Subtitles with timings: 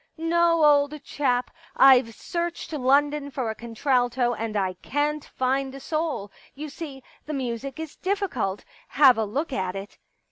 [0.09, 5.79] * No, old chap, I've searched London for a contralto and I can't find a
[5.79, 6.31] soul.
[6.55, 9.99] You see, the music is difficult; have a look at it.'